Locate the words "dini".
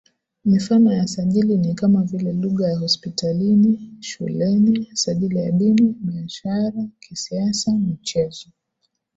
5.51-5.95